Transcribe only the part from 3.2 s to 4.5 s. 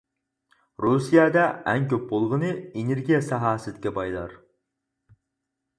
ساھەسىدىكى بايلار.